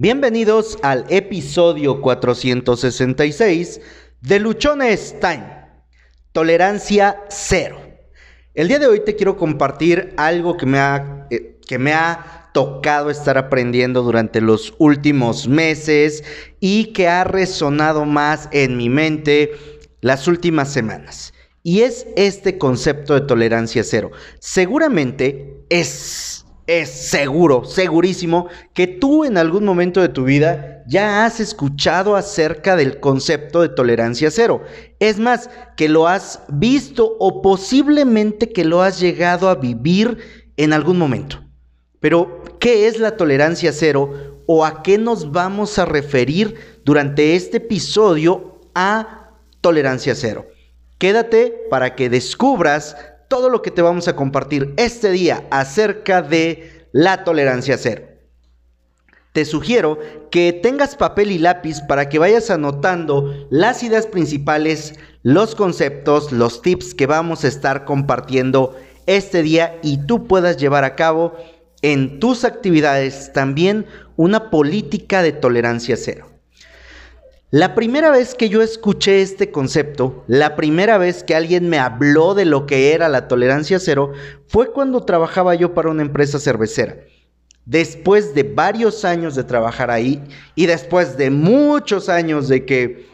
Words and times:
Bienvenidos 0.00 0.78
al 0.82 1.06
episodio 1.08 2.00
466 2.00 3.80
de 4.20 4.38
Luchones 4.38 5.16
Time. 5.20 5.66
Tolerancia 6.30 7.24
cero. 7.28 7.80
El 8.54 8.68
día 8.68 8.78
de 8.78 8.86
hoy 8.86 9.00
te 9.04 9.16
quiero 9.16 9.36
compartir 9.36 10.14
algo 10.16 10.56
que 10.56 10.66
me 10.66 10.78
ha, 10.78 11.26
eh, 11.30 11.58
que 11.66 11.80
me 11.80 11.94
ha 11.94 12.48
tocado 12.54 13.10
estar 13.10 13.38
aprendiendo 13.38 14.04
durante 14.04 14.40
los 14.40 14.72
últimos 14.78 15.48
meses 15.48 16.22
y 16.60 16.92
que 16.92 17.08
ha 17.08 17.24
resonado 17.24 18.04
más 18.04 18.48
en 18.52 18.76
mi 18.76 18.88
mente 18.88 19.50
las 20.00 20.28
últimas 20.28 20.72
semanas. 20.72 21.34
Y 21.64 21.80
es 21.80 22.06
este 22.14 22.56
concepto 22.56 23.14
de 23.14 23.22
tolerancia 23.22 23.82
cero. 23.82 24.12
Seguramente 24.38 25.64
es 25.70 26.44
es 26.68 26.90
seguro, 26.90 27.64
segurísimo, 27.64 28.46
que 28.74 28.86
tú 28.86 29.24
en 29.24 29.38
algún 29.38 29.64
momento 29.64 30.02
de 30.02 30.10
tu 30.10 30.24
vida 30.24 30.84
ya 30.86 31.24
has 31.24 31.40
escuchado 31.40 32.14
acerca 32.14 32.76
del 32.76 33.00
concepto 33.00 33.62
de 33.62 33.70
tolerancia 33.70 34.30
cero. 34.30 34.62
Es 35.00 35.18
más, 35.18 35.48
que 35.78 35.88
lo 35.88 36.06
has 36.06 36.42
visto 36.48 37.16
o 37.18 37.40
posiblemente 37.40 38.52
que 38.52 38.66
lo 38.66 38.82
has 38.82 39.00
llegado 39.00 39.48
a 39.48 39.54
vivir 39.54 40.18
en 40.58 40.74
algún 40.74 40.98
momento. 40.98 41.42
Pero, 42.00 42.44
¿qué 42.60 42.86
es 42.86 43.00
la 43.00 43.16
tolerancia 43.16 43.72
cero 43.72 44.42
o 44.46 44.66
a 44.66 44.82
qué 44.82 44.98
nos 44.98 45.32
vamos 45.32 45.78
a 45.78 45.86
referir 45.86 46.54
durante 46.84 47.34
este 47.34 47.56
episodio 47.56 48.60
a 48.74 49.30
tolerancia 49.62 50.14
cero? 50.14 50.46
Quédate 50.98 51.54
para 51.70 51.94
que 51.94 52.10
descubras 52.10 52.94
todo 53.28 53.50
lo 53.50 53.62
que 53.62 53.70
te 53.70 53.82
vamos 53.82 54.08
a 54.08 54.16
compartir 54.16 54.74
este 54.76 55.10
día 55.10 55.46
acerca 55.50 56.22
de 56.22 56.88
la 56.92 57.24
tolerancia 57.24 57.76
cero. 57.78 58.02
Te 59.32 59.44
sugiero 59.44 59.98
que 60.30 60.52
tengas 60.52 60.96
papel 60.96 61.30
y 61.30 61.38
lápiz 61.38 61.80
para 61.82 62.08
que 62.08 62.18
vayas 62.18 62.50
anotando 62.50 63.46
las 63.50 63.82
ideas 63.82 64.06
principales, 64.06 64.98
los 65.22 65.54
conceptos, 65.54 66.32
los 66.32 66.62
tips 66.62 66.94
que 66.94 67.06
vamos 67.06 67.44
a 67.44 67.48
estar 67.48 67.84
compartiendo 67.84 68.74
este 69.06 69.42
día 69.42 69.78
y 69.82 69.98
tú 70.06 70.26
puedas 70.26 70.56
llevar 70.56 70.84
a 70.84 70.96
cabo 70.96 71.36
en 71.82 72.18
tus 72.18 72.44
actividades 72.44 73.32
también 73.32 73.86
una 74.16 74.50
política 74.50 75.22
de 75.22 75.32
tolerancia 75.32 75.96
cero. 75.96 76.26
La 77.50 77.74
primera 77.74 78.10
vez 78.10 78.34
que 78.34 78.50
yo 78.50 78.60
escuché 78.60 79.22
este 79.22 79.50
concepto, 79.50 80.22
la 80.26 80.54
primera 80.54 80.98
vez 80.98 81.24
que 81.24 81.34
alguien 81.34 81.70
me 81.70 81.78
habló 81.78 82.34
de 82.34 82.44
lo 82.44 82.66
que 82.66 82.92
era 82.92 83.08
la 83.08 83.26
tolerancia 83.26 83.78
cero, 83.78 84.12
fue 84.48 84.70
cuando 84.70 85.06
trabajaba 85.06 85.54
yo 85.54 85.72
para 85.72 85.88
una 85.88 86.02
empresa 86.02 86.38
cervecera. 86.38 86.96
Después 87.64 88.34
de 88.34 88.42
varios 88.42 89.06
años 89.06 89.34
de 89.34 89.44
trabajar 89.44 89.90
ahí 89.90 90.22
y 90.56 90.66
después 90.66 91.16
de 91.16 91.30
muchos 91.30 92.10
años 92.10 92.48
de 92.48 92.66
que 92.66 93.06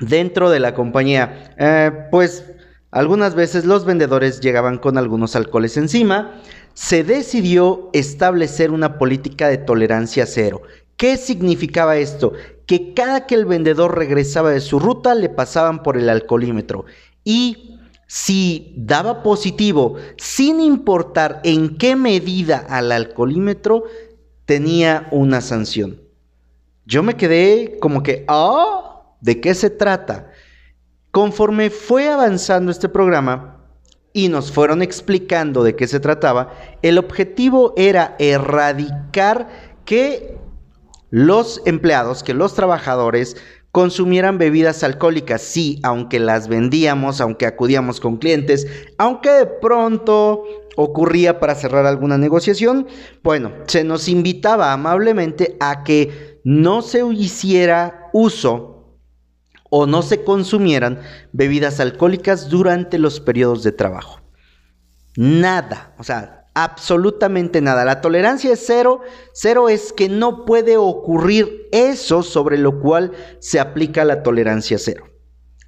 dentro 0.00 0.48
de 0.48 0.60
la 0.60 0.72
compañía, 0.72 1.54
eh, 1.58 1.90
pues 2.10 2.44
algunas 2.92 3.34
veces 3.34 3.66
los 3.66 3.84
vendedores 3.84 4.40
llegaban 4.40 4.78
con 4.78 4.96
algunos 4.96 5.36
alcoholes 5.36 5.76
encima, 5.76 6.40
se 6.72 7.04
decidió 7.04 7.90
establecer 7.92 8.70
una 8.70 8.96
política 8.96 9.48
de 9.48 9.58
tolerancia 9.58 10.24
cero. 10.24 10.62
¿Qué 10.96 11.16
significaba 11.16 11.96
esto? 11.96 12.32
Que 12.66 12.94
cada 12.94 13.26
que 13.26 13.34
el 13.34 13.44
vendedor 13.44 13.96
regresaba 13.96 14.50
de 14.50 14.60
su 14.60 14.78
ruta 14.78 15.14
le 15.14 15.28
pasaban 15.28 15.82
por 15.82 15.96
el 15.96 16.08
alcoholímetro 16.08 16.84
y 17.24 17.74
si 18.06 18.74
daba 18.76 19.22
positivo, 19.22 19.96
sin 20.16 20.60
importar 20.60 21.40
en 21.42 21.78
qué 21.78 21.96
medida 21.96 22.58
al 22.68 22.92
alcoholímetro, 22.92 23.84
tenía 24.44 25.08
una 25.10 25.40
sanción. 25.40 26.00
Yo 26.86 27.02
me 27.02 27.16
quedé 27.16 27.78
como 27.80 28.02
que, 28.02 28.24
¿ah? 28.28 29.16
¿De 29.20 29.40
qué 29.40 29.54
se 29.54 29.70
trata? 29.70 30.30
Conforme 31.10 31.70
fue 31.70 32.08
avanzando 32.08 32.70
este 32.70 32.88
programa 32.88 33.64
y 34.12 34.28
nos 34.28 34.52
fueron 34.52 34.82
explicando 34.82 35.64
de 35.64 35.74
qué 35.74 35.88
se 35.88 35.98
trataba, 35.98 36.52
el 36.82 36.98
objetivo 36.98 37.72
era 37.76 38.16
erradicar 38.18 39.48
que 39.86 40.38
los 41.14 41.62
empleados, 41.64 42.24
que 42.24 42.34
los 42.34 42.54
trabajadores 42.54 43.36
consumieran 43.70 44.36
bebidas 44.36 44.82
alcohólicas, 44.82 45.42
sí, 45.42 45.78
aunque 45.84 46.18
las 46.18 46.48
vendíamos, 46.48 47.20
aunque 47.20 47.46
acudíamos 47.46 48.00
con 48.00 48.16
clientes, 48.16 48.66
aunque 48.98 49.30
de 49.30 49.46
pronto 49.46 50.42
ocurría 50.74 51.38
para 51.38 51.54
cerrar 51.54 51.86
alguna 51.86 52.18
negociación, 52.18 52.88
bueno, 53.22 53.52
se 53.68 53.84
nos 53.84 54.08
invitaba 54.08 54.72
amablemente 54.72 55.56
a 55.60 55.84
que 55.84 56.40
no 56.42 56.82
se 56.82 57.06
hiciera 57.12 58.10
uso 58.12 58.98
o 59.70 59.86
no 59.86 60.02
se 60.02 60.24
consumieran 60.24 61.00
bebidas 61.30 61.78
alcohólicas 61.78 62.48
durante 62.48 62.98
los 62.98 63.20
periodos 63.20 63.62
de 63.62 63.70
trabajo. 63.70 64.20
Nada, 65.16 65.94
o 65.96 66.02
sea, 66.02 66.43
absolutamente 66.54 67.60
nada. 67.60 67.84
La 67.84 68.00
tolerancia 68.00 68.52
es 68.52 68.64
cero. 68.64 69.00
Cero 69.32 69.68
es 69.68 69.92
que 69.92 70.08
no 70.08 70.44
puede 70.44 70.76
ocurrir 70.76 71.68
eso 71.72 72.22
sobre 72.22 72.58
lo 72.58 72.80
cual 72.80 73.12
se 73.40 73.60
aplica 73.60 74.04
la 74.04 74.22
tolerancia 74.22 74.78
cero. 74.78 75.06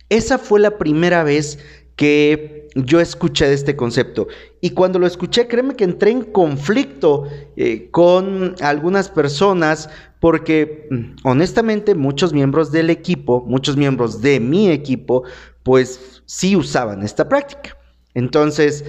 Esa 0.08 0.38
fue 0.38 0.60
la 0.60 0.78
primera 0.78 1.24
vez 1.24 1.58
que 1.96 2.68
yo 2.76 3.00
escuché 3.00 3.48
de 3.48 3.54
este 3.54 3.74
concepto. 3.74 4.28
Y 4.60 4.70
cuando 4.70 4.98
lo 4.98 5.06
escuché, 5.06 5.48
créeme 5.48 5.74
que 5.74 5.84
entré 5.84 6.10
en 6.10 6.22
conflicto 6.22 7.24
eh, 7.56 7.90
con 7.90 8.54
algunas 8.60 9.08
personas 9.08 9.88
porque 10.20 10.86
mm, 10.90 11.26
honestamente 11.26 11.94
muchos 11.94 12.32
miembros 12.32 12.70
del 12.70 12.90
equipo, 12.90 13.42
muchos 13.46 13.76
miembros 13.76 14.20
de 14.20 14.40
mi 14.40 14.70
equipo, 14.70 15.24
pues 15.62 16.22
sí 16.26 16.54
usaban 16.54 17.02
esta 17.02 17.28
práctica. 17.28 17.76
Entonces, 18.14 18.84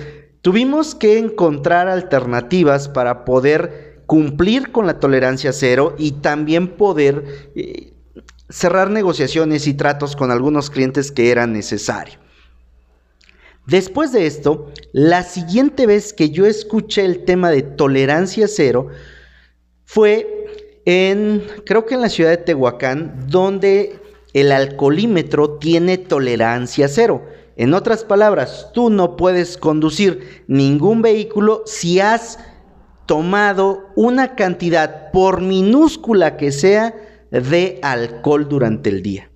Tuvimos 0.48 0.96
que 0.96 1.18
encontrar 1.18 1.90
alternativas 1.90 2.88
para 2.88 3.26
poder 3.26 4.00
cumplir 4.06 4.72
con 4.72 4.88
la 4.88 4.98
tolerancia 4.98 5.52
cero 5.52 5.94
y 5.98 6.14
también 6.22 6.70
poder 6.78 7.52
eh, 7.54 7.92
cerrar 8.48 8.90
negociaciones 8.90 9.68
y 9.68 9.74
tratos 9.74 10.16
con 10.16 10.32
algunos 10.32 10.70
clientes 10.70 11.12
que 11.12 11.32
eran 11.32 11.52
necesario. 11.52 12.18
Después 13.66 14.14
de 14.14 14.26
esto, 14.26 14.72
la 14.94 15.24
siguiente 15.24 15.86
vez 15.86 16.14
que 16.14 16.30
yo 16.30 16.46
escuché 16.46 17.04
el 17.04 17.26
tema 17.26 17.52
de 17.52 17.64
tolerancia 17.64 18.48
cero 18.48 18.88
fue 19.84 20.80
en, 20.86 21.44
creo 21.66 21.86
que 21.86 21.96
en 21.96 22.02
la 22.02 22.10
ciudad 22.10 22.30
de 22.30 22.38
Tehuacán, 22.38 23.28
donde 23.28 24.00
el 24.32 24.54
alcoholímetro 24.54 25.58
tiene 25.58 25.98
tolerancia 25.98 26.88
cero. 26.88 27.36
En 27.58 27.74
otras 27.74 28.04
palabras, 28.04 28.70
tú 28.72 28.92
no 28.92 29.18
puedes 29.18 29.58
conducir 29.58 30.44
ningún 30.48 31.02
vehículo 31.02 31.64
si 31.66 32.00
has 32.00 32.38
tomado 33.08 33.90
una 33.96 34.36
cantidad, 34.36 35.12
por 35.12 35.42
minúscula 35.42 36.38
que 36.38 36.52
sea, 36.52 36.94
de 37.32 37.80
alcohol 37.82 38.48
durante 38.48 38.90
el 38.90 39.02
día. 39.02 39.32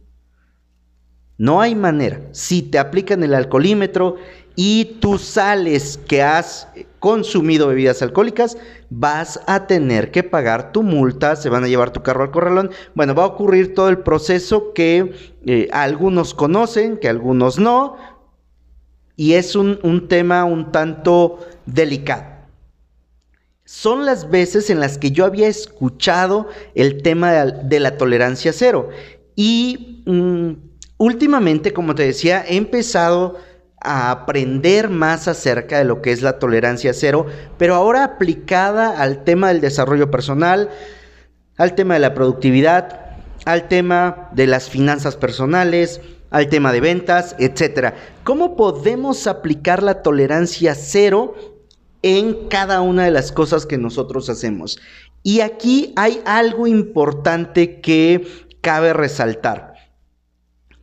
No 1.39 1.59
hay 1.61 1.73
manera. 1.73 2.21
Si 2.33 2.61
te 2.61 2.77
aplican 2.77 3.23
el 3.23 3.33
alcoholímetro 3.33 4.17
y 4.55 4.99
tú 4.99 5.17
sales 5.17 5.99
que 6.07 6.21
has 6.21 6.67
consumido 6.99 7.67
bebidas 7.67 8.03
alcohólicas, 8.03 8.57
vas 8.91 9.39
a 9.47 9.65
tener 9.65 10.11
que 10.11 10.21
pagar 10.21 10.71
tu 10.71 10.83
multa, 10.83 11.35
se 11.35 11.49
van 11.49 11.63
a 11.63 11.67
llevar 11.67 11.91
tu 11.91 12.03
carro 12.03 12.23
al 12.23 12.29
corralón. 12.31 12.69
Bueno, 12.93 13.15
va 13.15 13.23
a 13.23 13.27
ocurrir 13.27 13.73
todo 13.73 13.89
el 13.89 13.99
proceso 13.99 14.73
que 14.73 15.13
eh, 15.47 15.67
algunos 15.71 16.35
conocen, 16.35 16.97
que 16.97 17.09
algunos 17.09 17.57
no, 17.57 17.95
y 19.21 19.35
es 19.35 19.55
un, 19.55 20.07
tema 20.07 20.45
un 20.45 20.71
tanto 20.71 21.37
delicado. 21.67 22.23
Son 23.65 24.03
las 24.03 24.31
veces 24.31 24.71
en 24.71 24.79
las 24.79 24.97
que 24.97 25.11
yo 25.11 25.25
había 25.25 25.47
escuchado 25.47 26.47
el 26.73 27.03
tema 27.03 27.31
de, 27.31 27.79
la 27.79 27.97
tolerancia 27.97 28.51
cero. 28.51 28.89
Y 29.35 30.01
mm, 30.07 30.53
últimamente, 30.97 31.71
como 31.71 31.93
te 31.93 32.01
decía, 32.01 32.43
he 32.47 32.55
empezado 32.55 33.37
a 33.79 34.09
aprender 34.09 34.89
más 34.89 35.27
acerca 35.27 35.77
de 35.77 35.83
lo 35.83 36.01
que 36.01 36.13
es 36.13 36.23
la 36.23 36.39
tolerancia 36.39 36.91
cero, 36.91 37.27
pero 37.59 37.75
ahora 37.75 38.03
aplicada 38.03 38.99
al 38.99 39.23
tema 39.23 39.49
del 39.49 39.61
desarrollo 39.61 40.09
personal, 40.09 40.71
al 41.57 41.75
tema 41.75 41.93
de 41.93 41.99
la 41.99 42.15
productividad, 42.15 43.17
al 43.45 43.67
tema 43.67 44.29
de 44.33 44.47
las 44.47 44.67
finanzas 44.67 45.15
personales, 45.15 46.01
al 46.31 46.49
tema 46.49 46.71
de 46.71 46.81
ventas, 46.81 47.35
etcétera. 47.37 47.93
¿Cómo 48.23 48.55
podemos 48.55 49.27
aplicar 49.27 49.83
la 49.83 50.01
tolerancia 50.01 50.73
cero 50.73 51.35
en 52.01 52.47
cada 52.47 52.81
una 52.81 53.05
de 53.05 53.11
las 53.11 53.31
cosas 53.31 53.65
que 53.65 53.77
nosotros 53.77 54.29
hacemos? 54.29 54.79
Y 55.23 55.41
aquí 55.41 55.93
hay 55.95 56.21
algo 56.25 56.65
importante 56.65 57.79
que 57.81 58.25
cabe 58.61 58.93
resaltar. 58.93 59.73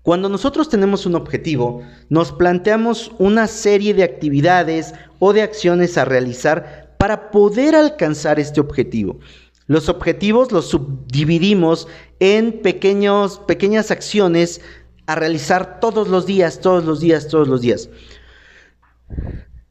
Cuando 0.02 0.28
nosotros 0.28 0.68
tenemos 0.68 1.04
un 1.06 1.16
objetivo, 1.16 1.82
nos 2.08 2.32
planteamos 2.32 3.12
una 3.18 3.46
serie 3.46 3.92
de 3.94 4.04
actividades 4.04 4.94
o 5.18 5.32
de 5.32 5.42
acciones 5.42 5.98
a 5.98 6.04
realizar 6.04 6.94
para 6.98 7.30
poder 7.30 7.74
alcanzar 7.74 8.38
este 8.38 8.60
objetivo. 8.60 9.18
Los 9.66 9.90
objetivos 9.90 10.50
los 10.50 10.68
subdividimos 10.68 11.88
en 12.20 12.62
pequeños, 12.62 13.38
pequeñas 13.40 13.90
acciones 13.90 14.62
a 15.08 15.14
realizar 15.14 15.80
todos 15.80 16.06
los 16.08 16.26
días, 16.26 16.60
todos 16.60 16.84
los 16.84 17.00
días, 17.00 17.28
todos 17.28 17.48
los 17.48 17.62
días. 17.62 17.88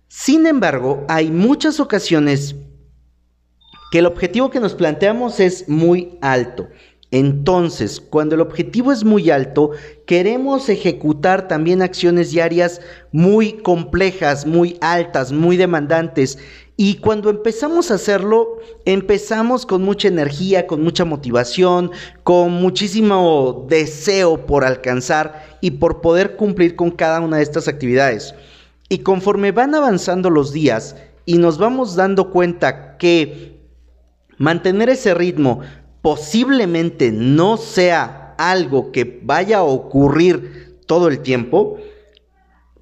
Sin 0.07 0.47
embargo, 0.47 1.05
hay 1.07 1.29
muchas 1.29 1.79
ocasiones 1.79 2.55
que 3.91 3.99
el 3.99 4.07
objetivo 4.07 4.49
que 4.49 4.59
nos 4.59 4.73
planteamos 4.73 5.39
es 5.39 5.69
muy 5.69 6.17
alto. 6.21 6.67
Entonces, 7.11 8.01
cuando 8.01 8.33
el 8.33 8.41
objetivo 8.41 8.91
es 8.91 9.03
muy 9.03 9.29
alto, 9.29 9.71
queremos 10.07 10.69
ejecutar 10.69 11.47
también 11.47 11.83
acciones 11.83 12.31
diarias 12.31 12.81
muy 13.11 13.53
complejas, 13.61 14.47
muy 14.47 14.77
altas, 14.81 15.31
muy 15.31 15.55
demandantes. 15.55 16.39
Y 16.79 16.97
cuando 16.97 17.31
empezamos 17.31 17.89
a 17.89 17.95
hacerlo, 17.95 18.59
empezamos 18.85 19.65
con 19.65 19.81
mucha 19.81 20.09
energía, 20.09 20.67
con 20.67 20.83
mucha 20.83 21.05
motivación, 21.05 21.89
con 22.23 22.51
muchísimo 22.51 23.65
deseo 23.67 24.45
por 24.45 24.63
alcanzar 24.63 25.57
y 25.59 25.71
por 25.71 26.01
poder 26.01 26.35
cumplir 26.35 26.75
con 26.75 26.91
cada 26.91 27.19
una 27.19 27.37
de 27.37 27.43
estas 27.43 27.67
actividades. 27.67 28.35
Y 28.89 28.99
conforme 28.99 29.51
van 29.51 29.73
avanzando 29.73 30.29
los 30.29 30.53
días 30.53 30.95
y 31.25 31.39
nos 31.39 31.57
vamos 31.57 31.95
dando 31.95 32.29
cuenta 32.29 32.95
que 32.97 33.59
mantener 34.37 34.89
ese 34.89 35.15
ritmo 35.15 35.61
posiblemente 36.03 37.11
no 37.11 37.57
sea 37.57 38.35
algo 38.37 38.91
que 38.91 39.19
vaya 39.23 39.57
a 39.57 39.63
ocurrir 39.63 40.77
todo 40.85 41.07
el 41.07 41.21
tiempo, 41.21 41.79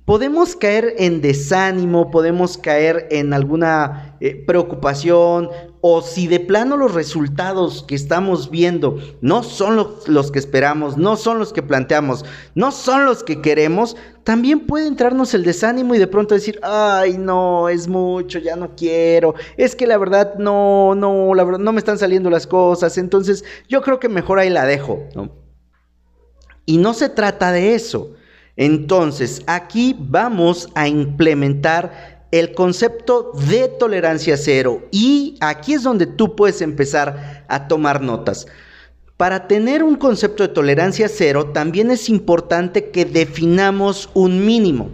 podemos 0.05 0.55
caer 0.55 0.93
en 0.99 1.19
desánimo, 1.19 2.11
podemos 2.11 2.59
caer 2.59 3.07
en 3.09 3.33
alguna 3.33 4.15
eh, 4.19 4.35
preocupación 4.35 5.49
o 5.81 6.01
si 6.01 6.27
de 6.27 6.39
plano 6.39 6.77
los 6.77 6.93
resultados 6.93 7.83
que 7.87 7.95
estamos 7.95 8.51
viendo 8.51 8.97
no 9.21 9.41
son 9.41 9.75
los, 9.75 10.07
los, 10.07 10.31
que 10.31 10.39
esperamos, 10.39 10.95
no 10.95 11.17
son 11.17 11.39
los 11.39 11.53
que 11.53 11.63
planteamos, 11.63 12.23
no 12.53 12.71
son 12.71 13.05
los 13.05 13.23
que 13.23 13.41
queremos, 13.41 13.97
también 14.23 14.67
puede 14.67 14.87
entrarnos 14.87 15.33
el 15.33 15.43
desánimo 15.43 15.95
y 15.95 15.99
de 15.99 16.07
pronto 16.07 16.35
decir, 16.35 16.59
ay 16.61 17.17
no, 17.17 17.67
es 17.67 17.87
mucho, 17.87 18.37
ya 18.37 18.55
no 18.55 18.75
quiero, 18.75 19.33
es 19.57 19.75
que 19.75 19.87
la 19.87 19.97
verdad 19.97 20.35
no, 20.35 20.93
no, 20.93 21.33
la 21.33 21.43
verdad 21.43 21.59
no 21.59 21.73
me 21.73 21.79
están 21.79 21.97
saliendo 21.97 22.29
las 22.29 22.45
cosas, 22.45 22.97
entonces 22.99 23.43
yo 23.67 23.81
creo 23.81 23.99
que 23.99 24.09
mejor 24.09 24.37
ahí 24.37 24.51
la 24.51 24.65
dejo, 24.65 25.03
¿no? 25.15 25.31
Y 26.67 26.77
no 26.77 26.95
se 26.95 27.09
trata 27.09 27.51
de 27.51 27.75
eso. 27.75 28.15
Entonces, 28.57 29.41
aquí 29.47 29.95
vamos 29.97 30.69
a 30.75 30.87
implementar 30.87 32.15
el 32.31 32.53
concepto 32.53 33.31
de 33.49 33.67
tolerancia 33.67 34.35
cero 34.37 34.83
y 34.91 35.37
aquí 35.39 35.73
es 35.73 35.83
donde 35.83 36.05
tú 36.05 36.35
puedes 36.35 36.61
empezar 36.61 37.45
a 37.47 37.67
tomar 37.67 38.01
notas. 38.01 38.47
Para 39.17 39.47
tener 39.47 39.83
un 39.83 39.95
concepto 39.95 40.43
de 40.43 40.53
tolerancia 40.53 41.07
cero 41.07 41.51
también 41.53 41.91
es 41.91 42.09
importante 42.09 42.89
que 42.89 43.05
definamos 43.05 44.09
un 44.13 44.45
mínimo 44.45 44.89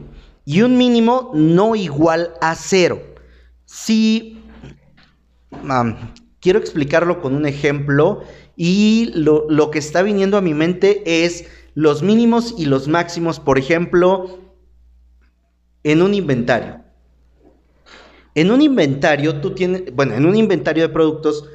y 0.45 0.61
un 0.61 0.77
mínimo 0.77 1.31
no 1.33 1.75
igual 1.75 2.33
a 2.41 2.55
cero. 2.55 3.01
Si 3.65 4.43
quiero 6.39 6.59
explicarlo 6.59 7.21
con 7.21 7.35
un 7.35 7.45
ejemplo 7.45 8.21
y 8.55 9.11
lo, 9.15 9.49
lo 9.49 9.71
que 9.71 9.79
está 9.79 10.03
viniendo 10.03 10.37
a 10.37 10.41
mi 10.41 10.53
mente 10.53 11.23
es 11.25 11.45
los 11.73 12.03
mínimos 12.03 12.53
y 12.57 12.65
los 12.65 12.87
máximos, 12.87 13.39
por 13.39 13.57
ejemplo, 13.57 14.39
en 15.83 16.01
un 16.01 16.13
inventario. 16.13 16.81
En 18.35 18.51
un 18.51 18.61
inventario, 18.61 19.41
tú 19.41 19.51
tienes, 19.51 19.93
bueno, 19.93 20.13
en 20.15 20.25
un 20.25 20.35
inventario 20.35 20.83
de 20.83 20.93
productos, 20.93 21.45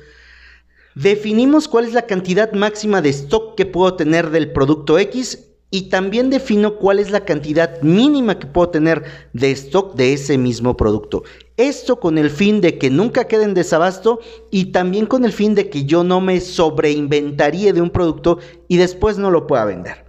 definimos 0.95 1.69
cuál 1.69 1.87
es 1.87 1.93
la 1.93 2.07
cantidad 2.07 2.53
máxima 2.53 3.03
de 3.03 3.11
stock 3.11 3.55
que 3.57 3.67
puedo 3.67 3.95
tener 3.95 4.31
del 4.31 4.53
producto 4.53 4.99
X 4.99 5.47
y 5.71 5.89
también 5.89 6.31
defino 6.31 6.77
cuál 6.77 6.99
es 6.99 7.11
la 7.11 7.25
cantidad 7.25 7.83
mínima 7.83 8.39
que 8.39 8.47
puedo 8.47 8.71
tener 8.71 9.05
de 9.33 9.51
stock 9.51 9.95
de 9.95 10.13
ese 10.13 10.39
mismo 10.39 10.77
producto. 10.77 11.25
Esto 11.57 11.99
con 11.99 12.19
el 12.19 12.31
fin 12.31 12.61
de 12.61 12.79
que 12.79 12.89
nunca 12.89 13.25
quede 13.25 13.45
en 13.45 13.55
desabasto 13.55 14.21
y 14.51 14.67
también 14.67 15.07
con 15.07 15.25
el 15.25 15.33
fin 15.33 15.55
de 15.55 15.69
que 15.69 15.85
yo 15.85 16.05
no 16.05 16.21
me 16.21 16.41
sobreinventaríe 16.41 17.73
de 17.73 17.83
un 17.83 17.91
producto 17.91 18.39
y 18.69 18.77
después 18.77 19.19
no 19.19 19.31
lo 19.31 19.47
pueda 19.47 19.65
vender. 19.65 20.06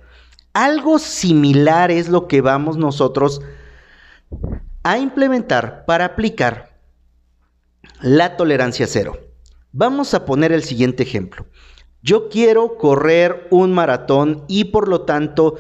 Algo 0.58 0.98
similar 0.98 1.92
es 1.92 2.10
lo 2.10 2.28
que 2.28 2.42
vamos 2.42 2.78
nosotros 2.78 3.42
a 4.82 4.98
implementar 4.98 5.86
para 5.86 6.06
aplicar 6.06 6.80
la 8.02 8.38
tolerancia 8.38 8.88
cero. 8.88 9.20
Vamos 9.72 10.16
a 10.16 10.26
poner 10.26 10.52
el 10.52 10.64
siguiente 10.64 11.04
ejemplo. 11.04 11.46
Yo 12.02 12.28
quiero 12.30 12.76
correr 12.80 13.48
un 13.52 13.72
maratón 13.72 14.46
y 14.48 14.64
por 14.64 14.88
lo 14.88 15.02
tanto 15.02 15.58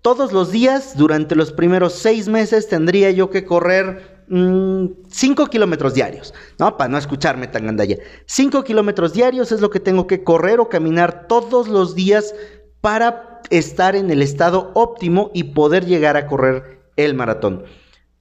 todos 0.00 0.32
los 0.32 0.50
días 0.50 0.96
durante 0.96 1.36
los 1.36 1.52
primeros 1.52 1.92
seis 1.92 2.26
meses 2.26 2.68
tendría 2.68 3.12
yo 3.12 3.30
que 3.30 3.44
correr 3.44 4.24
5 4.26 4.36
mm, 4.36 5.48
kilómetros 5.48 5.94
diarios, 5.94 6.34
¿no? 6.58 6.76
Para 6.76 6.88
no 6.88 6.98
escucharme 6.98 7.46
tan 7.46 7.66
gandalla. 7.66 7.98
5 8.26 8.64
kilómetros 8.64 9.12
diarios 9.12 9.52
es 9.52 9.60
lo 9.60 9.70
que 9.70 9.78
tengo 9.78 10.08
que 10.08 10.24
correr 10.24 10.58
o 10.58 10.68
caminar 10.68 11.28
todos 11.28 11.68
los 11.68 11.94
días 11.94 12.34
para 12.82 13.40
estar 13.48 13.96
en 13.96 14.10
el 14.10 14.20
estado 14.20 14.70
óptimo 14.74 15.30
y 15.32 15.44
poder 15.44 15.86
llegar 15.86 16.18
a 16.18 16.26
correr 16.26 16.82
el 16.96 17.14
maratón. 17.14 17.64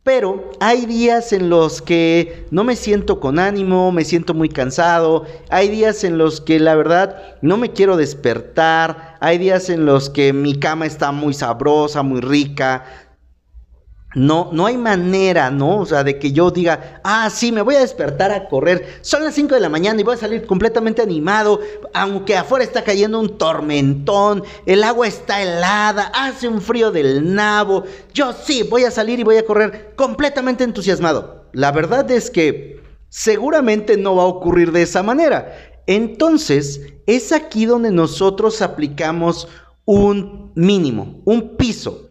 Pero 0.04 0.50
hay 0.60 0.88
días 0.88 1.31
en 1.31 1.50
los 1.50 1.81
que 1.81 2.48
no 2.50 2.63
me 2.63 2.75
siento 2.75 3.19
con 3.19 3.38
ánimo, 3.38 3.92
me 3.92 4.04
siento 4.04 4.34
muy 4.34 4.50
cansado, 4.50 5.25
hay 5.50 5.69
días 5.69 6.04
en 6.04 6.18
los 6.18 6.42
que 6.42 6.60
la 6.60 6.75
verdad 6.75 7.38
no 7.42 7.58
me 7.58 7.72
quiero 7.72 7.98
despertar, 7.98 9.18
hay 9.19 9.38
días 9.38 9.69
en 9.69 9.86
los 9.86 10.10
que 10.10 10.34
mi 10.34 10.58
cama 10.58 10.88
está 10.88 11.12
muy 11.12 11.36
sabrosa, 11.36 12.02
muy 12.02 12.22
rica, 12.22 12.84
no, 14.13 14.50
no 14.52 14.66
hay 14.66 14.78
manera, 14.78 15.50
¿no? 15.52 15.80
O 15.80 15.86
sea, 15.86 16.04
de 16.04 16.19
que 16.19 16.34
yo 16.34 16.52
diga, 16.52 17.00
ah, 17.04 17.30
sí, 17.30 17.52
me 17.52 17.62
voy 17.62 17.75
a 17.75 17.80
despertar 17.80 18.31
a 18.31 18.50
correr. 18.50 19.00
Son 19.02 19.24
las 19.24 19.36
5 19.36 19.56
de 19.56 19.62
la 19.62 19.69
mañana 19.69 20.02
y 20.02 20.04
voy 20.04 20.16
a 20.16 20.19
salir 20.19 20.46
completamente 20.46 21.02
animado, 21.02 21.62
aunque 21.94 22.36
afuera 22.36 22.66
está 22.66 22.84
cayendo 22.84 23.19
un 23.19 23.38
tormentón, 23.38 24.44
el 24.66 24.84
agua 24.84 25.08
está 25.08 25.42
helada, 25.42 26.12
hace 26.13 26.48
un 26.48 26.62
frío 26.62 26.92
del 26.92 27.34
nabo. 27.34 27.86
Yo 28.13 28.34
sí, 28.34 28.63
voy 28.63 28.84
a 28.84 28.92
salir 28.92 29.19
y 29.19 29.24
voy 29.24 29.38
a 29.38 29.46
correr 29.46 29.94
completamente 29.96 30.66
entusiasmado. 30.66 31.46
La 31.54 31.72
verdad 31.72 32.10
es 32.12 32.30
que 32.30 32.81
seguramente 33.07 33.96
no 33.96 34.16
va 34.16 34.24
a 34.24 34.28
ocurrir 34.28 34.74
de 34.74 34.81
esa 34.81 35.04
manera. 35.04 35.56
Entonces, 35.88 36.81
es 37.06 37.31
aquí 37.31 37.66
donde 37.66 37.92
nosotros 37.92 38.62
aplicamos 38.62 39.47
un 39.85 40.52
mínimo, 40.56 41.21
un 41.26 41.56
piso. 41.56 42.10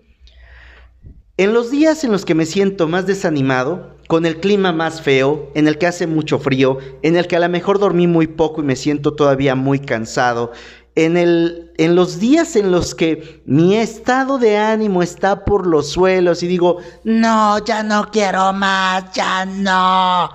En 1.41 1.55
los 1.55 1.71
días 1.71 2.05
en 2.05 2.13
los 2.13 2.27
que 2.27 2.35
me 2.35 2.45
siento 2.45 2.87
más 2.87 3.07
desanimado, 3.07 3.97
con 4.09 4.27
el 4.27 4.41
clima 4.41 4.73
más 4.73 5.01
feo, 5.01 5.51
en 5.55 5.69
el 5.69 5.79
que 5.79 5.87
hace 5.87 6.07
mucho 6.07 6.39
frío, 6.39 6.77
en 7.01 7.17
el 7.17 7.29
que 7.29 7.37
a 7.37 7.41
lo 7.41 7.49
mejor 7.49 7.79
dormí 7.79 8.07
muy 8.07 8.27
poco 8.27 8.61
y 8.61 8.65
me 8.65 8.77
siento 8.77 9.15
todavía 9.15 9.55
muy 9.55 9.79
cansado, 9.79 10.53
en, 10.97 11.17
el, 11.17 11.73
en 11.79 11.95
los 11.95 12.21
días 12.21 12.57
en 12.57 12.71
los 12.71 12.95
que 12.95 13.43
mi 13.47 13.75
estado 13.75 14.37
de 14.37 14.59
ánimo 14.59 15.03
está 15.03 15.47
por 15.47 15.67
los 15.67 15.89
suelos 15.89 16.43
y 16.43 16.47
digo, 16.47 16.77
no, 17.05 17.65
ya 17.65 17.83
no 17.85 18.11
quiero 18.11 18.53
más, 18.53 19.11
ya 19.15 19.47
no. 19.47 20.29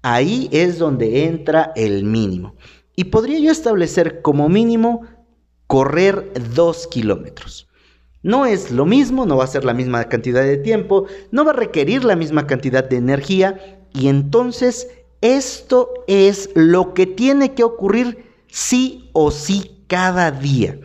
Ahí 0.00 0.48
es 0.52 0.78
donde 0.78 1.26
entra 1.26 1.70
el 1.76 2.02
mínimo. 2.04 2.54
Y 2.96 3.04
podría 3.04 3.40
yo 3.40 3.52
establecer 3.52 4.22
como 4.22 4.48
mínimo 4.48 5.02
correr 5.66 6.32
dos 6.54 6.86
kilómetros. 6.86 7.69
No 8.22 8.44
es 8.44 8.70
lo 8.70 8.84
mismo, 8.84 9.24
no 9.24 9.36
va 9.36 9.44
a 9.44 9.48
ser 9.48 9.64
la 9.64 9.74
misma 9.74 10.04
cantidad 10.04 10.42
de 10.42 10.58
tiempo, 10.58 11.06
no 11.30 11.44
va 11.44 11.52
a 11.52 11.54
requerir 11.54 12.04
la 12.04 12.16
misma 12.16 12.46
cantidad 12.46 12.84
de 12.84 12.96
energía 12.96 13.80
y 13.94 14.08
entonces 14.08 14.88
esto 15.22 15.90
es 16.06 16.50
lo 16.54 16.94
que 16.94 17.06
tiene 17.06 17.54
que 17.54 17.64
ocurrir 17.64 18.30
sí 18.46 19.10
o 19.12 19.30
sí 19.30 19.84
cada 19.86 20.30
día. 20.30 20.78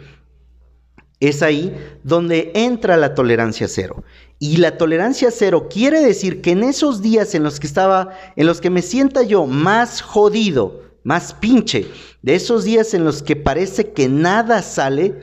Es 1.20 1.42
ahí 1.42 1.76
donde 2.04 2.52
entra 2.54 2.98
la 2.98 3.14
tolerancia 3.14 3.68
cero. 3.68 4.04
Y 4.40 4.58
la 4.58 4.78
tolerancia 4.78 5.32
cero 5.32 5.68
quiere 5.70 6.02
decir 6.02 6.42
que 6.42 6.52
en 6.52 6.64
esos 6.64 7.02
días 7.02 7.34
en 7.36 7.44
los 7.44 7.60
que 7.60 7.68
estaba, 7.68 8.12
en 8.36 8.46
los 8.46 8.60
que 8.60 8.70
me 8.70 8.82
sienta 8.82 9.24
yo 9.24 9.46
más 9.46 10.02
jodido, 10.02 10.84
más 11.04 11.34
pinche, 11.34 11.88
de 12.22 12.36
esos 12.36 12.66
días 12.66 12.94
en 12.94 13.06
los 13.06 13.24
que 13.24 13.36
parece 13.36 13.94
que 13.94 14.10
nada 14.10 14.62
sale, 14.62 15.14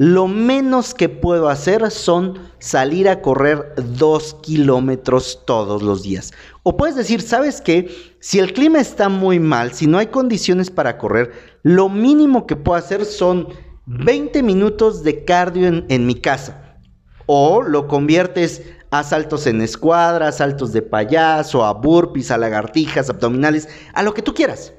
lo 0.00 0.28
menos 0.28 0.94
que 0.94 1.10
puedo 1.10 1.50
hacer 1.50 1.90
son 1.90 2.38
salir 2.58 3.06
a 3.06 3.20
correr 3.20 3.74
dos 3.98 4.34
kilómetros 4.40 5.42
todos 5.44 5.82
los 5.82 6.02
días. 6.02 6.32
O 6.62 6.78
puedes 6.78 6.96
decir, 6.96 7.20
¿sabes 7.20 7.60
qué? 7.60 8.14
Si 8.18 8.38
el 8.38 8.54
clima 8.54 8.80
está 8.80 9.10
muy 9.10 9.38
mal, 9.38 9.74
si 9.74 9.86
no 9.86 9.98
hay 9.98 10.06
condiciones 10.06 10.70
para 10.70 10.96
correr, 10.96 11.32
lo 11.62 11.90
mínimo 11.90 12.46
que 12.46 12.56
puedo 12.56 12.78
hacer 12.78 13.04
son 13.04 13.48
20 13.84 14.42
minutos 14.42 15.04
de 15.04 15.22
cardio 15.26 15.84
en, 15.86 16.06
mi 16.06 16.14
casa. 16.14 16.78
O 17.26 17.60
lo 17.60 17.86
conviertes 17.86 18.62
a 18.90 19.02
saltos 19.02 19.46
en 19.46 19.60
escuadra, 19.60 20.32
saltos 20.32 20.72
de 20.72 20.80
payaso, 20.80 21.62
a 21.62 21.74
burpees, 21.74 22.30
a 22.30 22.38
lagartijas, 22.38 23.10
abdominales, 23.10 23.68
a 23.92 24.02
lo 24.02 24.14
que 24.14 24.22
tú 24.22 24.32
quieras. 24.32 24.72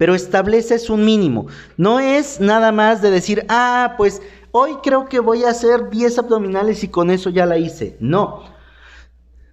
Pero 0.00 0.14
estableces 0.14 0.88
un 0.88 1.04
mínimo. 1.04 1.48
No 1.76 2.00
es 2.00 2.40
nada 2.40 2.72
más 2.72 3.02
de 3.02 3.10
decir, 3.10 3.44
ah, 3.50 3.96
pues 3.98 4.22
hoy 4.50 4.70
creo 4.82 5.10
que 5.10 5.20
voy 5.20 5.44
a 5.44 5.50
hacer 5.50 5.90
10 5.90 6.20
abdominales 6.20 6.82
y 6.82 6.88
con 6.88 7.10
eso 7.10 7.28
ya 7.28 7.44
la 7.44 7.58
hice. 7.58 7.98
No. 8.00 8.44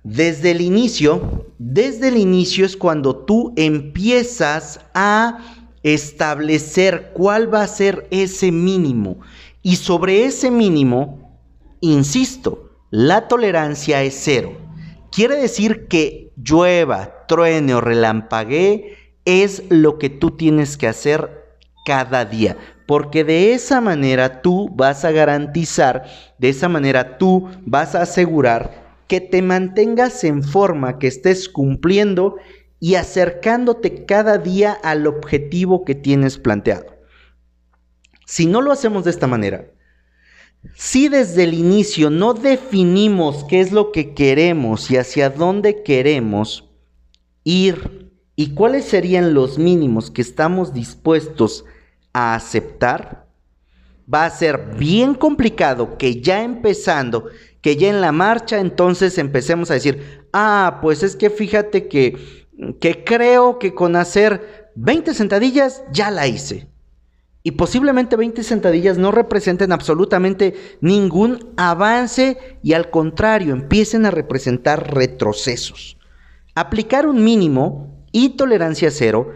Desde 0.03 0.51
el 0.51 0.61
inicio, 0.61 1.47
desde 1.57 2.07
el 2.07 2.15
inicio 2.15 2.65
es 2.65 2.77
cuando 2.77 3.13
tú 3.13 3.51
empiezas 3.57 4.79
a 4.93 5.39
establecer 5.83 7.11
cuál 7.13 7.53
va 7.53 7.63
a 7.63 7.67
ser 7.67 8.07
ese 8.09 8.49
mínimo. 8.49 9.19
Y 9.61 9.75
sobre 9.75 10.23
ese 10.23 10.49
mínimo, 10.49 11.41
insisto, 11.81 12.71
la 12.89 13.27
tolerancia 13.27 14.01
es 14.01 14.17
cero. 14.17 14.53
Quiere 15.11 15.35
decir 15.35 15.89
que 15.89 16.31
llueva, 16.37 17.25
truene 17.27 17.75
o 17.75 17.81
relampaguee 17.81 19.06
es 19.27 19.63
lo 19.69 19.99
que 19.99 20.09
tú 20.09 20.31
tienes 20.31 20.77
que 20.77 20.87
hacer 20.87 21.45
cada 21.85 22.23
día. 22.23 22.57
Porque 22.87 23.25
de 23.25 23.53
esa 23.53 23.81
manera 23.81 24.41
tú 24.41 24.69
vas 24.73 25.03
a 25.03 25.11
garantizar, 25.11 26.05
de 26.37 26.47
esa 26.47 26.69
manera 26.69 27.17
tú 27.17 27.49
vas 27.65 27.93
a 27.93 28.03
asegurar 28.03 28.87
que 29.09 29.19
te 29.19 29.41
mantengas 29.41 30.23
en 30.23 30.43
forma, 30.43 30.97
que 30.97 31.07
estés 31.07 31.49
cumpliendo 31.49 32.37
y 32.79 32.95
acercándote 32.95 34.05
cada 34.05 34.37
día 34.37 34.71
al 34.71 35.05
objetivo 35.07 35.83
que 35.83 35.93
tienes 35.93 36.37
planteado. 36.37 36.95
Si 38.25 38.45
no 38.45 38.61
lo 38.61 38.71
hacemos 38.71 39.03
de 39.03 39.11
esta 39.11 39.27
manera, 39.27 39.65
si 40.73 41.09
desde 41.09 41.43
el 41.43 41.53
inicio 41.53 42.09
no 42.09 42.33
definimos 42.33 43.43
qué 43.43 43.59
es 43.59 43.73
lo 43.73 43.91
que 43.91 44.13
queremos 44.13 44.89
y 44.89 44.95
hacia 44.95 45.29
dónde 45.29 45.83
queremos 45.83 46.69
ir 47.43 48.06
y 48.39 48.53
cuáles 48.53 48.85
serían 48.85 49.33
los 49.33 49.57
mínimos 49.57 50.11
que 50.11 50.21
estamos 50.21 50.71
dispuestos 50.71 51.65
a 52.13 52.35
aceptar, 52.35 53.25
va 54.11 54.25
a 54.25 54.29
ser 54.29 54.75
bien 54.77 55.15
complicado 55.15 55.97
que 55.97 56.21
ya 56.21 56.43
empezando, 56.43 57.25
que 57.61 57.77
ya 57.77 57.89
en 57.89 57.99
la 57.99 58.11
marcha, 58.11 58.59
entonces 58.59 59.17
empecemos 59.17 59.71
a 59.71 59.73
decir, 59.73 60.21
ah, 60.33 60.77
pues 60.83 61.01
es 61.01 61.15
que 61.15 61.31
fíjate 61.31 61.87
que, 61.87 62.45
que 62.79 63.03
creo 63.03 63.57
que 63.57 63.73
con 63.73 63.95
hacer 63.95 64.71
20 64.75 65.15
sentadillas 65.15 65.83
ya 65.91 66.11
la 66.11 66.27
hice. 66.27 66.67
Y 67.41 67.51
posiblemente 67.51 68.17
20 68.17 68.43
sentadillas 68.43 68.99
no 68.99 69.11
representen 69.11 69.71
absolutamente 69.71 70.53
ningún 70.79 71.53
avance 71.57 72.37
y 72.61 72.73
al 72.73 72.91
contrario 72.91 73.53
empiecen 73.53 74.05
a 74.05 74.11
representar 74.11 74.93
retrocesos. 74.93 75.97
Aplicar 76.53 77.07
un 77.07 77.23
mínimo 77.23 77.96
y 78.11 78.29
tolerancia 78.29 78.91
cero 78.91 79.31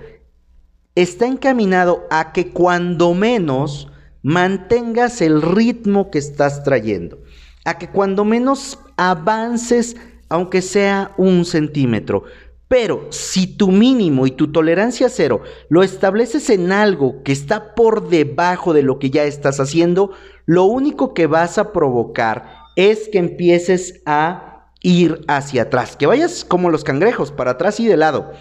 está 0.96 1.28
encaminado 1.28 2.06
a 2.10 2.34
que 2.34 2.52
cuando 2.52 3.14
menos 3.14 3.88
mantengas 4.24 5.22
el 5.22 5.42
ritmo 5.42 6.12
que 6.12 6.20
estás 6.20 6.64
trayendo, 6.64 7.20
a 7.66 7.78
que 7.78 7.90
cuando 7.90 8.26
menos 8.26 8.80
avances, 8.98 9.96
aunque 10.30 10.62
sea 10.62 11.12
un 11.18 11.46
centímetro. 11.46 12.24
Pero 12.68 13.08
si 13.10 13.48
tu 13.48 13.70
mínimo 13.70 14.26
y 14.26 14.32
tu 14.32 14.52
tolerancia 14.52 15.10
cero 15.10 15.42
lo 15.68 15.84
estableces 15.84 16.50
en 16.50 16.72
algo 16.72 17.22
que 17.24 17.34
está 17.34 17.76
por 17.76 18.08
debajo 18.08 18.74
de 18.74 18.82
lo 18.82 18.98
que 18.98 19.10
ya 19.10 19.26
estás 19.26 19.60
haciendo, 19.60 20.12
lo 20.46 20.64
único 20.64 21.14
que 21.14 21.28
vas 21.28 21.58
a 21.58 21.74
provocar 21.74 22.62
es 22.76 23.10
que 23.10 23.18
empieces 23.18 24.02
a 24.06 24.70
ir 24.82 25.24
hacia 25.28 25.64
atrás, 25.64 25.96
que 25.96 26.08
vayas 26.08 26.46
como 26.46 26.70
los 26.70 26.84
cangrejos, 26.84 27.32
para 27.32 27.52
atrás 27.52 27.80
y 27.80 27.88
de 27.88 27.98
lado. 27.98 28.32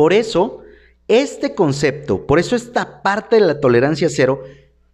Por 0.00 0.14
eso, 0.14 0.60
este 1.08 1.54
concepto, 1.54 2.26
por 2.26 2.38
eso 2.38 2.56
esta 2.56 3.02
parte 3.02 3.36
de 3.36 3.42
la 3.42 3.60
tolerancia 3.60 4.08
cero 4.08 4.42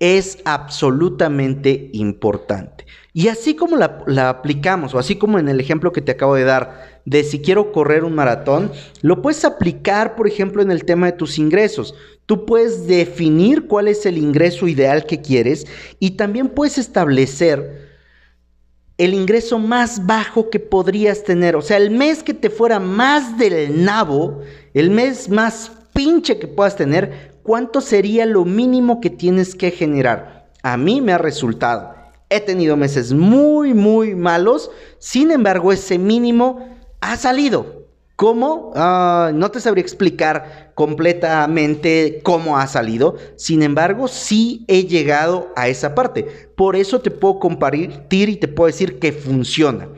es 0.00 0.38
absolutamente 0.44 1.90
importante. 1.92 2.86
Y 3.12 3.28
así 3.28 3.54
como 3.54 3.76
la, 3.76 4.28
aplicamos, 4.28 4.94
o 4.94 4.98
así 4.98 5.14
como 5.14 5.38
en 5.38 5.48
el 5.48 5.60
ejemplo 5.60 5.92
que 5.92 6.00
te 6.00 6.10
acabo 6.10 6.34
de 6.34 6.42
dar, 6.42 7.02
de 7.04 7.22
si 7.22 7.38
quiero 7.38 7.70
correr 7.70 8.02
un 8.02 8.16
maratón, 8.16 8.72
lo 9.00 9.22
puedes 9.22 9.44
aplicar, 9.44 10.16
por 10.16 10.26
ejemplo, 10.26 10.60
en 10.60 10.72
el 10.72 10.84
tema 10.84 11.06
de 11.06 11.12
tus 11.12 11.38
ingresos. 11.38 11.94
Tú 12.26 12.44
puedes 12.44 12.88
definir 12.88 13.68
cuál 13.68 13.86
es 13.86 14.06
el 14.06 14.18
ingreso 14.18 14.66
ideal 14.66 15.06
que 15.06 15.20
quieres 15.20 15.68
y 16.00 16.16
también 16.16 16.48
puedes 16.48 16.78
establecer 16.78 17.85
el 18.98 19.12
ingreso 19.12 19.58
más 19.58 20.06
bajo 20.06 20.48
que 20.48 20.58
podrías 20.58 21.22
tener. 21.22 21.56
O 21.56 21.62
sea, 21.62 21.76
el 21.76 21.90
mes 21.90 22.22
que 22.22 22.34
te 22.34 22.50
fuera 22.50 22.80
más 22.80 23.36
del 23.38 23.84
nabo, 23.84 24.40
el 24.72 24.90
mes 24.90 25.28
más 25.28 25.72
pinche 25.92 26.38
que 26.38 26.48
puedas 26.48 26.76
tener, 26.76 27.32
¿cuánto 27.42 27.80
sería 27.80 28.24
lo 28.26 28.44
mínimo 28.44 29.00
que 29.00 29.10
tienes 29.10 29.54
que 29.54 29.70
generar? 29.70 30.48
A 30.62 30.76
mí 30.76 31.00
me 31.00 31.12
ha 31.12 31.18
resultado. 31.18 31.94
He 32.28 32.40
tenido 32.40 32.76
meses 32.76 33.12
muy, 33.12 33.72
muy 33.72 34.14
malos, 34.14 34.70
sin 34.98 35.30
embargo 35.30 35.72
ese 35.72 35.98
mínimo 35.98 36.76
ha 37.00 37.16
salido. 37.16 37.75
¿Cómo? 38.16 38.72
Ah, 38.74 39.30
no 39.34 39.50
te 39.50 39.60
sabría 39.60 39.82
explicar 39.82 40.72
completamente 40.74 42.20
cómo 42.22 42.56
ha 42.56 42.66
salido. 42.66 43.16
Sin 43.36 43.62
embargo, 43.62 44.08
sí 44.08 44.64
he 44.68 44.84
llegado 44.84 45.52
a 45.54 45.68
esa 45.68 45.94
parte. 45.94 46.50
Por 46.56 46.76
eso 46.76 47.00
te 47.02 47.10
puedo 47.10 47.38
compartir 47.38 48.28
y 48.30 48.36
te 48.36 48.48
puedo 48.48 48.68
decir 48.68 48.98
que 48.98 49.12
funciona 49.12 49.88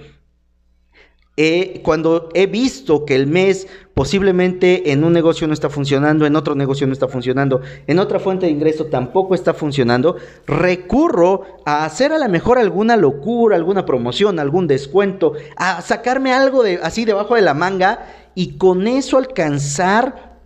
cuando 1.84 2.30
he 2.34 2.46
visto 2.46 3.04
que 3.04 3.14
el 3.14 3.28
mes 3.28 3.68
posiblemente 3.94 4.90
en 4.90 5.04
un 5.04 5.12
negocio 5.12 5.46
no 5.46 5.52
está 5.52 5.70
funcionando, 5.70 6.26
en 6.26 6.34
otro 6.34 6.56
negocio 6.56 6.86
no 6.88 6.92
está 6.92 7.06
funcionando, 7.06 7.60
en 7.86 8.00
otra 8.00 8.18
fuente 8.18 8.46
de 8.46 8.52
ingreso 8.52 8.86
tampoco 8.86 9.36
está 9.36 9.54
funcionando, 9.54 10.16
recurro 10.46 11.42
a 11.64 11.84
hacer 11.84 12.12
a 12.12 12.18
lo 12.18 12.28
mejor 12.28 12.58
alguna 12.58 12.96
locura, 12.96 13.54
alguna 13.54 13.86
promoción, 13.86 14.40
algún 14.40 14.66
descuento, 14.66 15.34
a 15.56 15.80
sacarme 15.80 16.32
algo 16.32 16.64
de, 16.64 16.80
así 16.82 17.04
debajo 17.04 17.36
de 17.36 17.42
la 17.42 17.54
manga 17.54 18.06
y 18.34 18.56
con 18.56 18.88
eso 18.88 19.16
alcanzar 19.16 20.40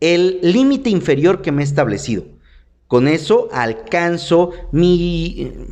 el 0.00 0.40
límite 0.42 0.90
inferior 0.90 1.40
que 1.40 1.52
me 1.52 1.62
he 1.62 1.64
establecido. 1.64 2.24
Con 2.86 3.08
eso 3.08 3.48
alcanzo 3.50 4.50
mi 4.72 5.36
eh, 5.38 5.66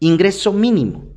ingreso 0.00 0.52
mínimo. 0.52 1.07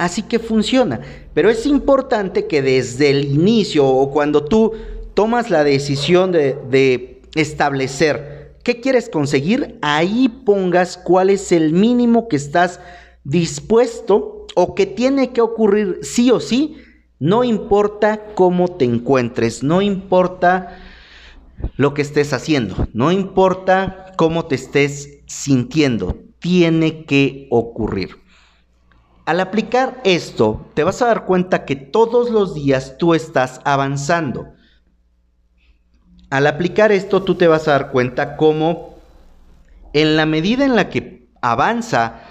Así 0.00 0.22
que 0.22 0.38
funciona. 0.38 1.02
Pero 1.34 1.50
es 1.50 1.66
importante 1.66 2.46
que 2.46 2.62
desde 2.62 3.10
el 3.10 3.26
inicio 3.26 3.86
o 3.86 4.10
cuando 4.10 4.42
tú 4.42 4.72
tomas 5.12 5.50
la 5.50 5.62
decisión 5.62 6.32
de, 6.32 7.20
establecer 7.34 8.56
qué 8.64 8.80
quieres 8.80 9.10
conseguir, 9.10 9.78
ahí 9.82 10.30
pongas 10.46 10.96
cuál 10.96 11.28
es 11.28 11.52
el 11.52 11.74
mínimo 11.74 12.28
que 12.28 12.36
estás 12.36 12.80
dispuesto 13.24 14.46
o 14.56 14.74
que 14.74 14.86
tiene 14.86 15.34
que 15.34 15.42
ocurrir 15.42 15.98
sí 16.00 16.30
o 16.30 16.40
sí. 16.40 16.78
No 17.18 17.44
importa 17.44 18.24
cómo 18.34 18.68
te 18.68 18.86
encuentres, 18.86 19.62
no 19.62 19.82
importa 19.82 20.78
lo 21.76 21.92
que 21.92 22.00
estés 22.00 22.32
haciendo, 22.32 22.88
no 22.94 23.12
importa 23.12 24.14
cómo 24.16 24.46
te 24.46 24.54
estés 24.54 25.18
sintiendo, 25.26 26.16
tiene 26.38 27.04
que 27.04 27.48
ocurrir. 27.50 28.19
Al 29.24 29.40
aplicar 29.40 30.00
esto, 30.04 30.66
te 30.74 30.84
vas 30.84 31.02
a 31.02 31.06
dar 31.06 31.24
cuenta 31.24 31.64
que 31.64 31.76
todos 31.76 32.30
los 32.30 32.54
días 32.54 32.96
tú 32.98 33.14
estás 33.14 33.60
avanzando. 33.64 34.48
Al 36.30 36.46
aplicar 36.46 36.92
esto, 36.92 37.22
tú 37.22 37.34
te 37.34 37.48
vas 37.48 37.68
a 37.68 37.72
dar 37.72 37.90
cuenta 37.90 38.36
cómo 38.36 38.96
en 39.92 40.16
la 40.16 40.26
medida 40.26 40.64
en 40.64 40.76
la 40.76 40.88
que 40.88 41.28
avanza 41.42 42.22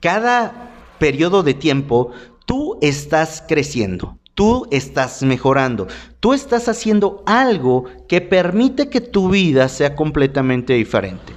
cada 0.00 0.70
periodo 0.98 1.42
de 1.42 1.54
tiempo, 1.54 2.12
tú 2.46 2.78
estás 2.80 3.42
creciendo, 3.46 4.18
tú 4.34 4.66
estás 4.70 5.22
mejorando, 5.22 5.88
tú 6.20 6.32
estás 6.32 6.68
haciendo 6.68 7.22
algo 7.26 7.84
que 8.08 8.20
permite 8.20 8.88
que 8.88 9.00
tu 9.00 9.30
vida 9.30 9.68
sea 9.68 9.94
completamente 9.94 10.74
diferente 10.74 11.35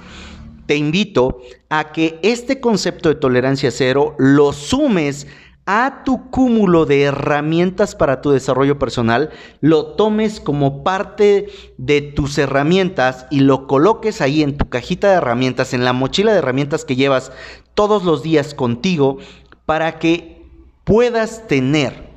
te 0.70 0.76
invito 0.76 1.40
a 1.68 1.90
que 1.90 2.20
este 2.22 2.60
concepto 2.60 3.08
de 3.08 3.16
tolerancia 3.16 3.72
cero 3.72 4.14
lo 4.18 4.52
sumes 4.52 5.26
a 5.66 6.04
tu 6.04 6.30
cúmulo 6.30 6.86
de 6.86 7.02
herramientas 7.02 7.96
para 7.96 8.20
tu 8.20 8.30
desarrollo 8.30 8.78
personal, 8.78 9.30
lo 9.60 9.96
tomes 9.96 10.38
como 10.38 10.84
parte 10.84 11.48
de 11.76 12.02
tus 12.02 12.38
herramientas 12.38 13.26
y 13.32 13.40
lo 13.40 13.66
coloques 13.66 14.20
ahí 14.20 14.44
en 14.44 14.56
tu 14.56 14.68
cajita 14.68 15.10
de 15.10 15.16
herramientas, 15.16 15.74
en 15.74 15.84
la 15.84 15.92
mochila 15.92 16.30
de 16.30 16.38
herramientas 16.38 16.84
que 16.84 16.94
llevas 16.94 17.32
todos 17.74 18.04
los 18.04 18.22
días 18.22 18.54
contigo 18.54 19.18
para 19.66 19.98
que 19.98 20.46
puedas 20.84 21.48
tener 21.48 22.10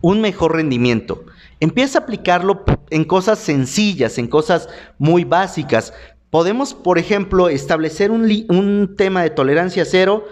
un 0.00 0.20
mejor 0.20 0.56
rendimiento. 0.56 1.24
Empieza 1.60 2.00
a 2.00 2.02
aplicarlo 2.02 2.64
en 2.90 3.04
cosas 3.04 3.38
sencillas, 3.38 4.18
en 4.18 4.26
cosas 4.26 4.68
muy 4.98 5.24
básicas, 5.24 5.94
Podemos, 6.34 6.74
por 6.74 6.98
ejemplo, 6.98 7.48
establecer 7.48 8.10
un, 8.10 8.96
tema 8.96 9.22
de 9.22 9.30
tolerancia 9.30 9.84
cero 9.84 10.26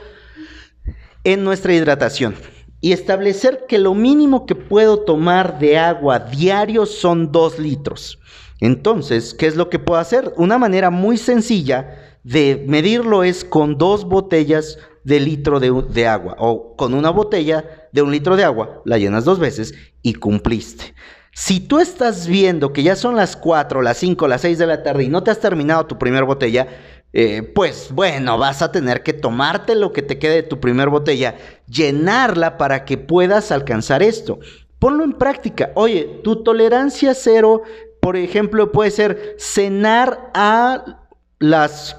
en 1.22 1.44
nuestra 1.44 1.74
hidratación 1.74 2.34
y 2.80 2.90
establecer 2.90 3.66
que 3.68 3.78
lo 3.78 3.94
mínimo 3.94 4.44
que 4.44 4.56
puedo 4.56 5.04
tomar 5.04 5.60
de 5.60 5.78
agua 5.78 6.18
diario 6.18 6.86
son 6.86 7.30
2 7.30 7.60
litros. 7.60 8.18
Entonces, 8.58 9.32
¿qué 9.32 9.46
es 9.46 9.54
lo 9.54 9.70
que 9.70 9.78
puedo 9.78 10.00
hacer? 10.00 10.32
Una 10.36 10.58
manera 10.58 10.90
muy 10.90 11.18
sencilla 11.18 12.18
de 12.24 12.64
medirlo 12.66 13.22
es 13.22 13.44
con 13.44 13.78
dos 13.78 14.04
botellas 14.04 14.78
de 15.04 15.20
litro 15.20 15.60
de, 15.60 16.08
agua 16.08 16.34
o 16.40 16.74
con 16.74 16.94
una 16.94 17.10
botella 17.10 17.88
de 17.92 18.02
un 18.02 18.10
litro 18.10 18.36
de 18.36 18.42
agua, 18.42 18.82
la 18.84 18.98
llenas 18.98 19.24
dos 19.24 19.38
veces 19.38 19.72
y 20.02 20.14
cumpliste. 20.14 20.96
Si 21.32 21.60
tú 21.60 21.80
estás 21.80 22.26
viendo 22.26 22.72
que 22.72 22.82
ya 22.82 22.94
son 22.94 23.16
las 23.16 23.36
4, 23.36 23.82
las 23.82 23.96
5, 23.98 24.28
las 24.28 24.42
6 24.42 24.58
de 24.58 24.66
la 24.66 24.82
tarde 24.82 25.04
y 25.04 25.08
no 25.08 25.22
te 25.22 25.30
has 25.30 25.40
terminado 25.40 25.86
tu 25.86 25.98
primera 25.98 26.24
botella, 26.24 26.68
eh, 27.12 27.42
pues 27.42 27.88
bueno, 27.90 28.38
vas 28.38 28.62
a 28.62 28.70
tener 28.70 29.02
que 29.02 29.12
tomarte 29.12 29.74
lo 29.74 29.92
que 29.92 30.02
te 30.02 30.18
quede 30.18 30.36
de 30.36 30.42
tu 30.42 30.60
primera 30.60 30.90
botella, 30.90 31.36
llenarla 31.66 32.58
para 32.58 32.84
que 32.84 32.98
puedas 32.98 33.50
alcanzar 33.50 34.02
esto. 34.02 34.38
Ponlo 34.78 35.04
en 35.04 35.12
práctica. 35.12 35.70
Oye, 35.74 36.20
tu 36.22 36.42
tolerancia 36.42 37.14
cero 37.14 37.62
por 38.02 38.16
ejemplo, 38.16 38.72
puede 38.72 38.90
ser 38.90 39.36
cenar 39.38 40.32
a 40.34 41.06
las 41.38 41.96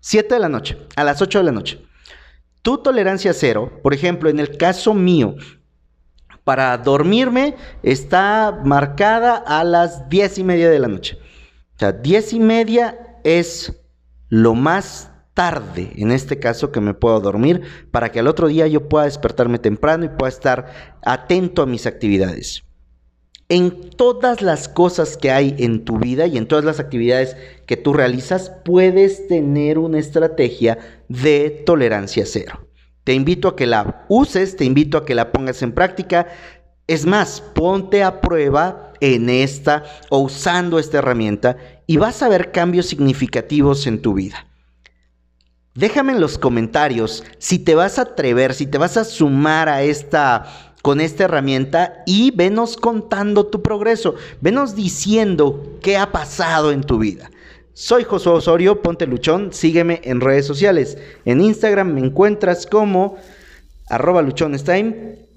7 0.00 0.34
de 0.34 0.38
la 0.38 0.50
noche, 0.50 0.76
a 0.96 1.02
las 1.02 1.22
8 1.22 1.38
de 1.38 1.44
la 1.44 1.52
noche. 1.52 1.82
Tu 2.60 2.76
tolerancia 2.76 3.32
cero, 3.32 3.80
por 3.82 3.94
ejemplo, 3.94 4.28
en 4.28 4.38
el 4.38 4.58
caso 4.58 4.92
mío, 4.92 5.34
para 6.48 6.78
dormirme 6.78 7.56
está 7.82 8.62
marcada 8.64 9.36
a 9.36 9.64
las 9.64 10.08
10 10.08 10.38
y 10.38 10.44
media 10.44 10.70
de 10.70 10.78
la 10.78 10.88
noche. 10.88 11.18
O 11.76 11.78
sea, 11.78 11.92
10 11.92 12.32
y 12.32 12.40
media 12.40 13.20
es 13.22 13.78
lo 14.30 14.54
más 14.54 15.10
tarde, 15.34 15.92
en 15.96 16.10
este 16.10 16.38
caso, 16.38 16.72
que 16.72 16.80
me 16.80 16.94
puedo 16.94 17.20
dormir, 17.20 17.60
para 17.90 18.10
que 18.10 18.20
al 18.20 18.28
otro 18.28 18.48
día 18.48 18.66
yo 18.66 18.88
pueda 18.88 19.04
despertarme 19.04 19.58
temprano 19.58 20.06
y 20.06 20.08
pueda 20.08 20.30
estar 20.30 20.96
atento 21.02 21.60
a 21.60 21.66
mis 21.66 21.84
actividades 21.84 22.64
en 23.50 23.90
todas 23.90 24.40
las 24.40 24.68
cosas 24.68 25.18
que 25.18 25.30
hay 25.30 25.54
en 25.58 25.84
tu 25.84 25.98
vida 25.98 26.26
y 26.26 26.38
en 26.38 26.48
todas 26.48 26.64
las 26.64 26.80
actividades 26.80 27.36
que 27.66 27.76
tú 27.76 27.92
realizas, 27.92 28.52
puedes 28.64 29.26
tener 29.28 29.78
una 29.78 29.98
estrategia 29.98 30.78
de 31.08 31.50
tolerancia 31.66 32.24
cero. 32.26 32.67
Te 33.08 33.14
invito 33.14 33.48
a 33.48 33.56
que 33.56 33.66
la 33.66 34.04
uses, 34.10 34.54
te 34.54 34.66
invito 34.66 34.98
a 34.98 35.06
que 35.06 35.14
la 35.14 35.32
pongas 35.32 35.62
en 35.62 35.72
práctica. 35.72 36.26
Es 36.86 37.06
más, 37.06 37.40
ponte 37.54 38.02
a 38.02 38.20
prueba 38.20 38.92
en 39.00 39.30
esta 39.30 39.82
o 40.10 40.18
usando 40.18 40.78
esta 40.78 40.98
herramienta 40.98 41.56
y 41.86 41.96
vas 41.96 42.22
a 42.22 42.28
ver 42.28 42.52
cambios 42.52 42.84
significativos 42.84 43.86
en 43.86 44.02
tu 44.02 44.12
vida. 44.12 44.46
Déjame 45.74 46.12
en 46.12 46.20
los 46.20 46.36
comentarios 46.36 47.24
si 47.38 47.58
te 47.58 47.74
vas 47.74 47.98
a 47.98 48.02
atrever, 48.02 48.52
si 48.52 48.66
te 48.66 48.76
vas 48.76 48.98
a 48.98 49.04
sumar 49.06 49.70
a 49.70 49.82
esta 49.82 50.74
con 50.82 51.00
esta 51.00 51.24
herramienta 51.24 52.02
y 52.04 52.30
venos 52.32 52.76
contando 52.76 53.46
tu 53.46 53.62
progreso, 53.62 54.16
venos 54.42 54.74
diciendo 54.74 55.78
qué 55.80 55.96
ha 55.96 56.12
pasado 56.12 56.72
en 56.72 56.82
tu 56.82 56.98
vida. 56.98 57.30
Soy 57.80 58.02
Josué 58.02 58.32
Osorio, 58.32 58.82
ponte 58.82 59.06
luchón, 59.06 59.52
sígueme 59.52 60.00
en 60.02 60.20
redes 60.20 60.44
sociales. 60.44 60.98
En 61.24 61.40
Instagram 61.40 61.94
me 61.94 62.00
encuentras 62.00 62.66
como 62.66 63.18
arroba 63.88 64.26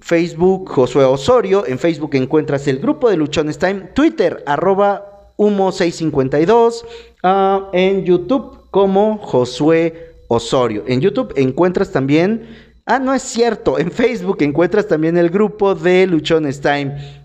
Facebook 0.00 0.68
Josué 0.68 1.04
Osorio, 1.04 1.64
en 1.68 1.78
Facebook 1.78 2.16
encuentras 2.16 2.66
el 2.66 2.80
grupo 2.80 3.08
de 3.08 3.16
Luchones 3.16 3.60
Twitter 3.94 4.42
arroba 4.44 5.30
humo652, 5.36 6.84
ah, 7.22 7.70
en 7.72 8.04
YouTube 8.04 8.68
como 8.72 9.18
Josué 9.18 10.16
Osorio. 10.26 10.82
En 10.88 11.00
YouTube 11.00 11.32
encuentras 11.36 11.92
también 11.92 12.72
Ah, 12.84 12.98
no 12.98 13.14
es 13.14 13.22
cierto. 13.22 13.78
En 13.78 13.92
Facebook 13.92 14.38
encuentras 14.40 14.88
también 14.88 15.16
el 15.16 15.30
grupo 15.30 15.76
de 15.76 16.04
Luchones. 16.08 16.60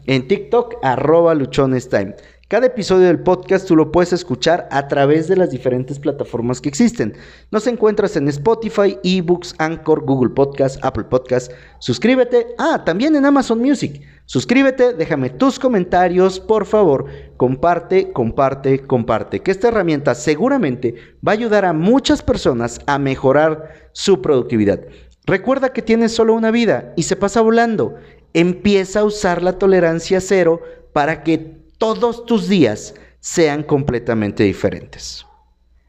En 0.05 0.27
TikTok, 0.27 0.75
arroba. 0.83 1.33
Cada 2.49 2.67
episodio 2.67 3.07
del 3.07 3.19
podcast 3.19 3.67
tú 3.67 3.75
lo 3.75 3.91
puedes 3.91 4.13
escuchar 4.13 4.69
a 4.71 4.87
través 4.87 5.27
de 5.27 5.35
las 5.35 5.49
diferentes 5.49 5.99
plataformas 5.99 6.61
que 6.61 6.69
existen. 6.69 7.13
Nos 7.51 7.67
encuentras 7.67 8.15
en 8.15 8.29
Spotify, 8.29 8.97
eBooks, 9.03 9.53
Anchor, 9.57 10.05
Google 10.05 10.29
Podcast, 10.29 10.79
Apple 10.81 11.03
Podcast. 11.03 11.51
Suscríbete. 11.79 12.47
Ah, 12.57 12.85
también 12.85 13.17
en 13.17 13.25
Amazon 13.25 13.59
Music. 13.59 14.01
Suscríbete, 14.23 14.93
déjame 14.93 15.29
tus 15.29 15.59
comentarios, 15.59 16.39
por 16.39 16.65
favor. 16.65 17.07
Comparte, 17.35 18.13
comparte, 18.13 18.79
comparte. 18.79 19.41
Que 19.41 19.51
esta 19.51 19.67
herramienta 19.67 20.15
seguramente 20.15 20.95
va 21.27 21.33
a 21.33 21.35
ayudar 21.35 21.65
a 21.65 21.73
muchas 21.73 22.21
personas 22.21 22.79
a 22.87 22.97
mejorar 22.97 23.89
su 23.91 24.21
productividad. 24.21 24.79
Recuerda 25.25 25.73
que 25.73 25.81
tienes 25.81 26.13
solo 26.13 26.33
una 26.33 26.51
vida 26.51 26.93
y 26.95 27.03
se 27.03 27.17
pasa 27.17 27.41
volando. 27.41 27.95
Empieza 28.33 29.01
a 29.01 29.03
usar 29.03 29.43
la 29.43 29.59
tolerancia 29.59 30.21
cero 30.21 30.61
para 30.93 31.23
que 31.23 31.66
todos 31.77 32.25
tus 32.25 32.47
días 32.49 32.95
sean 33.19 33.61
completamente 33.61 34.43
diferentes. 34.43 35.26